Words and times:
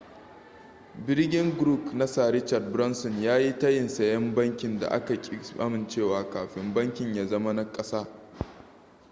ɓirgin 1.05 1.57
grouƙ 1.57 1.93
na 1.93 2.07
sir 2.07 2.31
richard 2.31 2.71
branson 2.71 3.21
ya 3.23 3.37
yi 3.39 3.59
tayin 3.59 3.89
sayen 3.89 4.35
bankin 4.35 4.79
da 4.79 4.87
aka 4.89 5.15
ƙi 5.21 5.39
amincewa 5.59 6.29
kafin 6.29 6.73
bankin 6.73 7.13
ya 7.15 7.25
zama 7.27 7.53
na 7.53 7.71
kasa 7.71 8.07